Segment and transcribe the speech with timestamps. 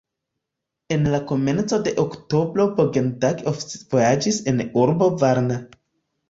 [0.95, 5.61] En la komenco de oktobro Bogdan oficvojaĝis en urbon Varna.